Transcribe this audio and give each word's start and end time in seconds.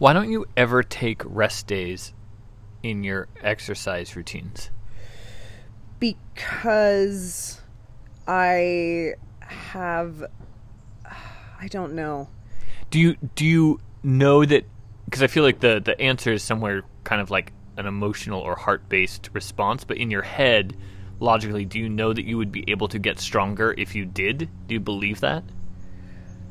Why 0.00 0.14
don't 0.14 0.32
you 0.32 0.46
ever 0.56 0.82
take 0.82 1.20
rest 1.26 1.66
days 1.66 2.14
in 2.82 3.04
your 3.04 3.28
exercise 3.42 4.16
routines? 4.16 4.70
Because 5.98 7.60
I 8.26 9.12
have. 9.40 10.24
I 11.04 11.68
don't 11.68 11.92
know. 11.92 12.30
Do 12.88 12.98
you 12.98 13.16
do 13.34 13.44
you 13.44 13.80
know 14.02 14.42
that? 14.46 14.64
Because 15.04 15.22
I 15.22 15.26
feel 15.26 15.42
like 15.42 15.60
the 15.60 15.82
the 15.84 16.00
answer 16.00 16.32
is 16.32 16.42
somewhere 16.42 16.82
kind 17.04 17.20
of 17.20 17.30
like 17.30 17.52
an 17.76 17.84
emotional 17.84 18.40
or 18.40 18.56
heart 18.56 18.88
based 18.88 19.28
response, 19.34 19.84
but 19.84 19.98
in 19.98 20.10
your 20.10 20.22
head, 20.22 20.78
logically, 21.18 21.66
do 21.66 21.78
you 21.78 21.90
know 21.90 22.14
that 22.14 22.24
you 22.24 22.38
would 22.38 22.50
be 22.50 22.64
able 22.68 22.88
to 22.88 22.98
get 22.98 23.20
stronger 23.20 23.74
if 23.76 23.94
you 23.94 24.06
did? 24.06 24.48
Do 24.66 24.72
you 24.72 24.80
believe 24.80 25.20
that? 25.20 25.44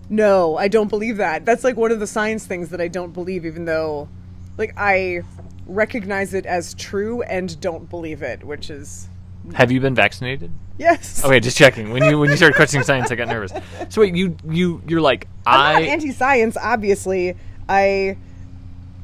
No, 0.10 0.58
I 0.58 0.68
don't 0.68 0.88
believe 0.88 1.18
that. 1.18 1.46
That's 1.46 1.64
like 1.64 1.78
one 1.78 1.92
of 1.92 2.00
the 2.00 2.08
science 2.08 2.46
things 2.46 2.70
that 2.70 2.82
I 2.82 2.88
don't 2.88 3.14
believe, 3.14 3.46
even 3.46 3.66
though, 3.66 4.10
like, 4.58 4.74
I 4.76 5.22
recognize 5.68 6.34
it 6.34 6.48
as 6.48 6.74
true 6.74 7.22
and 7.22 7.60
don't 7.62 7.90
believe 7.90 8.24
it, 8.24 8.44
which 8.44 8.70
is 8.72 9.08
Have 9.54 9.72
you 9.72 9.80
been 9.80 9.96
vaccinated? 9.96 10.52
yes. 10.80 11.24
Okay, 11.24 11.40
just 11.40 11.58
checking. 11.58 11.92
When 11.92 12.04
you 12.06 12.18
when 12.18 12.30
you 12.30 12.38
started 12.38 12.56
questioning 12.56 12.84
science, 12.84 13.12
I 13.12 13.16
got 13.16 13.28
nervous. 13.28 13.52
So 13.90 14.02
wait, 14.02 14.16
you 14.16 14.36
you 14.48 14.82
you're 14.88 15.02
like 15.02 15.28
I'm 15.46 15.60
I 15.60 15.74
not 15.74 15.90
anti-science, 15.90 16.58
obviously. 16.58 17.36
I 17.68 18.18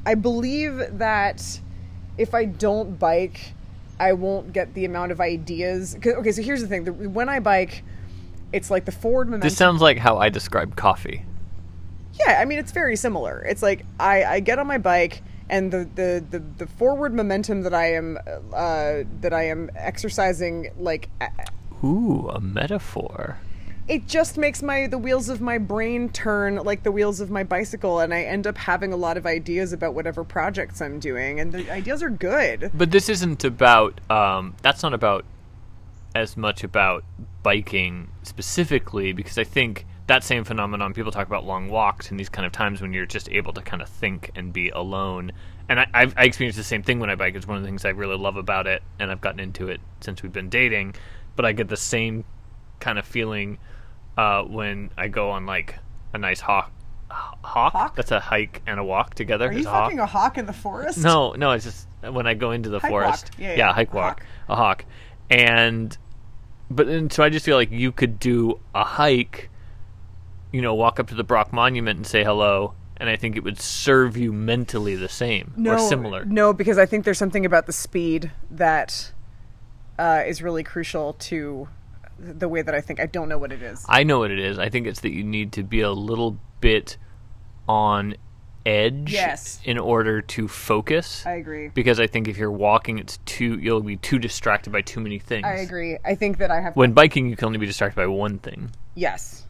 I 0.06 0.16
believe 0.16 0.98
that 0.98 1.60
if 2.18 2.34
I 2.34 2.46
don't 2.46 2.98
bike, 2.98 3.54
I 4.00 4.14
won't 4.14 4.54
get 4.54 4.74
the 4.74 4.86
amount 4.86 5.12
of 5.12 5.22
ideas. 5.22 5.96
okay, 6.04 6.32
so 6.32 6.42
here's 6.42 6.62
the 6.62 6.68
thing: 6.68 6.86
the, 6.86 6.94
when 6.94 7.30
I 7.30 7.40
bike, 7.40 7.84
it's 8.56 8.72
like 8.72 8.86
the 8.86 8.92
forward 8.92 9.28
momentum. 9.28 9.46
this 9.48 9.58
sounds 9.58 9.82
like 9.82 9.98
how 9.98 10.18
I 10.18 10.30
describe 10.30 10.76
coffee. 10.78 11.26
Yeah, 12.14 12.40
I 12.40 12.46
mean 12.46 12.58
it's 12.58 12.72
very 12.72 12.96
similar. 12.96 13.42
It's 13.44 13.62
like 13.62 13.86
I, 14.00 14.24
I 14.24 14.40
get 14.40 14.58
on 14.60 14.68
my 14.68 14.78
bike 14.78 15.22
and 15.50 15.72
the, 15.72 15.88
the, 15.94 16.26
the, 16.32 16.40
the 16.40 16.68
forward 16.68 17.14
momentum 17.14 17.64
that 17.64 17.74
I 17.74 17.94
am 17.94 18.18
uh, 18.54 19.04
that 19.22 19.34
I 19.34 19.48
am 19.48 19.70
exercising 19.76 20.72
like 20.80 21.10
Ooh, 21.84 22.30
a 22.34 22.40
metaphor. 22.40 23.38
it 23.90 24.08
just 24.08 24.38
makes 24.38 24.64
my 24.64 24.88
the 24.88 24.98
wheels 24.98 25.28
of 25.28 25.42
my 25.42 25.58
brain 25.58 26.08
turn 26.10 26.56
like 26.56 26.84
the 26.84 26.92
wheels 26.92 27.20
of 27.20 27.30
my 27.30 27.44
bicycle 27.44 28.00
and 28.00 28.14
I 28.14 28.22
end 28.24 28.48
up 28.48 28.58
having 28.58 28.94
a 28.94 28.98
lot 28.98 29.18
of 29.18 29.26
ideas 29.26 29.74
about 29.74 29.94
whatever 29.94 30.24
projects 30.24 30.82
I'm 30.82 31.00
doing 31.00 31.42
and 31.42 31.52
the 31.52 31.70
ideas 31.70 32.02
are 32.02 32.10
good. 32.10 32.72
But 32.74 32.92
this 32.92 33.10
isn't 33.10 33.44
about. 33.44 34.00
Um, 34.10 34.56
that's 34.62 34.82
not 34.82 34.94
about 34.94 35.26
as 36.16 36.38
much 36.38 36.64
about 36.64 37.04
biking 37.44 38.10
specifically 38.24 39.12
because 39.14 39.38
I 39.38 39.44
think 39.44 39.86
that 40.08 40.24
same 40.24 40.44
phenomenon 40.44 40.94
people 40.94 41.12
talk 41.12 41.28
about 41.28 41.46
long 41.46 41.68
walks 41.70 42.10
and 42.10 42.20
these 42.20 42.30
kind 42.30 42.46
of 42.46 42.52
times 42.52 42.82
when 42.82 42.94
you're 42.94 43.06
just 43.06 43.30
able 43.30 43.54
to 43.54 43.62
kind 43.62 43.82
of 43.82 43.90
think 43.90 44.32
and 44.36 44.54
be 44.54 44.70
alone. 44.70 45.32
And 45.68 45.80
I, 45.80 45.88
I've, 45.94 46.14
I 46.18 46.24
experience 46.24 46.56
the 46.56 46.64
same 46.64 46.84
thing 46.84 47.00
when 47.00 47.10
I 47.10 47.16
bike. 47.16 47.36
It's 47.36 47.48
one 47.48 47.58
of 47.58 47.64
the 47.64 47.68
things 47.68 47.86
I 47.86 47.90
really 47.90 48.18
love 48.18 48.38
about 48.38 48.68
it, 48.68 48.84
and 49.00 49.12
I've 49.12 49.20
gotten 49.22 49.40
into 49.40 49.68
it 49.68 49.82
since 50.00 50.22
we've 50.24 50.32
been 50.32 50.50
dating. 50.50 50.96
But 51.36 51.46
I 51.46 51.52
get 51.54 51.68
the 51.68 51.78
same 51.78 52.24
kind 52.80 52.98
of 53.00 53.06
feeling 53.06 53.58
uh, 54.18 54.44
when 54.44 54.92
I 54.98 55.08
go 55.08 55.32
on 55.32 55.46
like 55.48 55.80
a 56.14 56.18
nice 56.20 56.40
hawk. 56.40 56.72
Hawk? 57.10 57.74
Hawk? 57.74 57.96
That's 57.96 58.12
a 58.12 58.20
hike 58.20 58.62
and 58.68 58.80
a 58.80 58.84
walk 58.84 59.16
together. 59.16 59.50
Are 59.50 59.54
you 59.54 59.66
a 59.68 59.70
hawk. 59.70 59.86
fucking 59.86 60.00
a 60.00 60.06
hawk 60.06 60.38
in 60.38 60.46
the 60.46 60.54
forest? 60.54 61.00
No, 61.00 61.34
no, 61.34 61.52
it's 61.52 61.66
just 61.66 61.88
when 62.02 62.28
I 62.28 62.36
go 62.36 62.52
into 62.52 62.70
the 62.70 62.80
Hike 62.80 62.92
walk. 62.92 63.04
forest. 63.04 63.32
Yeah, 63.40 63.56
yeah, 63.56 63.74
hike 63.74 63.94
walk, 63.94 64.22
hawk. 64.22 64.24
a 64.50 64.56
hawk, 64.56 64.86
and 65.32 65.98
but 66.70 66.88
then 66.88 67.10
so 67.10 67.24
I 67.24 67.30
just 67.30 67.46
feel 67.46 67.58
like 67.58 67.72
you 67.72 67.92
could 67.92 68.20
do 68.20 68.60
a 68.74 68.84
hike, 68.84 69.50
you 70.52 70.62
know, 70.62 70.74
walk 70.74 71.00
up 71.00 71.08
to 71.08 71.16
the 71.16 71.24
Brock 71.24 71.54
Monument 71.54 71.98
and 71.98 72.08
say 72.08 72.24
hello, 72.24 72.74
and 72.98 73.10
I 73.10 73.16
think 73.16 73.36
it 73.36 73.44
would 73.44 73.60
serve 73.60 74.18
you 74.18 74.32
mentally 74.32 74.96
the 74.96 75.10
same 75.10 75.54
no, 75.56 75.74
or 75.74 75.80
similar. 75.80 76.26
No, 76.26 76.54
because 76.54 76.78
I 76.78 76.86
think 76.86 77.06
there's 77.06 77.18
something 77.18 77.46
about 77.46 77.66
the 77.66 77.74
speed 77.74 78.32
that 78.52 79.12
uh, 80.00 80.24
is 80.26 80.42
really 80.42 80.64
crucial 80.64 81.14
to 81.14 81.68
the 82.18 82.48
way 82.48 82.62
that 82.62 82.74
I 82.74 82.82
think. 82.82 83.00
I 83.00 83.06
don't 83.06 83.30
know 83.30 83.38
what 83.38 83.52
it 83.52 83.62
is. 83.62 83.86
I 83.88 84.04
know 84.04 84.20
what 84.20 84.32
it 84.32 84.40
is. 84.40 84.58
I 84.58 84.70
think 84.70 84.88
it's 84.88 85.02
that 85.02 85.12
you 85.12 85.24
need 85.24 85.52
to 85.54 85.64
be 85.64 85.82
a 85.82 85.92
little 85.92 86.38
bit 86.62 86.98
on 87.68 88.16
edge 88.66 89.12
Yes. 89.14 89.60
in 89.64 89.78
order 89.78 90.22
to 90.22 90.48
focus. 90.48 91.26
I 91.26 91.34
agree. 91.34 91.70
because 91.70 92.00
I 92.00 92.08
think 92.08 92.28
if 92.28 92.38
you're 92.38 92.52
walking, 92.52 92.98
it's 93.00 93.18
too 93.26 93.60
you'll 93.60 93.82
be 93.82 93.98
too 93.98 94.20
distracted 94.20 94.72
by 94.74 94.82
too 94.82 95.00
many 95.00 95.20
things. 95.20 95.46
I 95.46 95.56
agree. 95.58 95.98
I 96.04 96.16
think 96.16 96.38
that 96.40 96.52
I 96.52 96.62
have 96.62 96.76
When 96.76 96.94
biking, 96.94 97.30
you 97.30 97.36
can 97.36 97.46
only 97.48 97.60
be 97.60 97.66
distracted 97.68 97.96
by 97.96 98.08
one 98.08 98.40
thing. 98.40 98.72
Yes. 98.96 99.44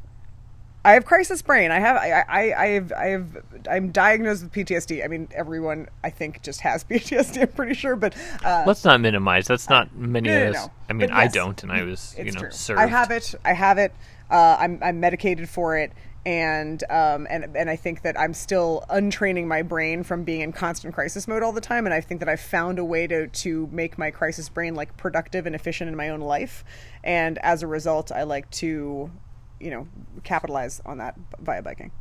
I 0.84 0.92
have 0.94 1.04
crisis 1.04 1.42
brain. 1.42 1.72
I 1.72 1.80
have. 1.80 1.98
I. 1.98 2.12
I. 2.12 2.64
I 2.64 2.68
have. 2.68 2.92
I 2.94 3.06
have. 3.08 3.38
I'm 3.68 3.92
diagnosed 3.92 4.44
with 4.44 4.52
PTSD. 4.54 5.04
I 5.04 5.08
mean, 5.08 5.28
everyone 5.34 5.88
I 6.04 6.12
think 6.12 6.44
just 6.44 6.62
has 6.62 6.84
PTSD. 6.90 7.42
I'm 7.42 7.48
pretty 7.48 7.74
sure, 7.74 7.96
but 7.96 8.14
uh, 8.44 8.66
Let's 8.68 8.86
not 8.86 9.02
minimize. 9.02 9.48
That's 9.48 9.68
not 9.68 9.96
many 9.96 10.30
no, 10.30 10.38
no, 10.44 10.50
of 10.50 10.56
us. 10.56 10.66
no. 10.68 10.72
I 10.88 10.94
mean, 10.94 11.10
But 11.10 11.16
I 11.16 11.28
don't, 11.28 11.64
and 11.64 11.72
I 11.72 11.82
was, 11.82 12.16
you 12.20 12.32
know, 12.32 12.40
true. 12.42 12.52
served. 12.52 12.80
I 12.82 12.86
have 12.86 13.10
it. 13.10 13.34
I 13.44 13.54
have 13.54 13.80
it. 13.80 13.96
Uh, 14.30 14.58
I'm. 14.60 14.78
I'm 14.84 15.00
medicated 15.00 15.50
for 15.50 15.76
it, 15.76 15.92
and 16.26 16.84
um, 16.90 17.28
and 17.30 17.56
and 17.56 17.70
I 17.70 17.76
think 17.76 18.02
that 18.02 18.20
I'm 18.20 18.34
still 18.34 18.84
untraining 18.90 19.48
my 19.48 19.62
brain 19.62 20.04
from 20.04 20.24
being 20.24 20.42
in 20.42 20.52
constant 20.52 20.96
crisis 20.96 21.28
mode 21.28 21.44
all 21.44 21.52
the 21.52 21.62
time. 21.62 21.86
And 21.86 21.94
I 21.94 22.02
think 22.02 22.20
that 22.20 22.30
I've 22.30 22.42
found 22.42 22.80
a 22.80 22.86
way 22.86 23.06
to 23.08 23.28
to 23.28 23.70
make 23.72 23.98
my 23.98 24.10
crisis 24.10 24.50
brain 24.50 24.74
like 24.74 24.98
productive 24.98 25.46
and 25.46 25.56
efficient 25.56 25.88
in 25.88 25.96
my 25.96 26.10
own 26.10 26.22
life. 26.22 26.64
And 27.04 27.38
as 27.40 27.62
a 27.62 27.68
result, 27.68 28.12
I 28.12 28.24
like 28.24 28.50
to, 28.52 29.12
you 29.60 29.70
know, 29.70 29.88
capitalize 30.24 30.82
on 30.86 30.98
that 30.98 31.16
via 31.40 31.62
biking. 31.62 31.92